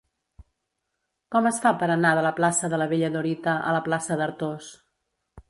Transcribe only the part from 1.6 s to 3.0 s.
fa per anar de la plaça de la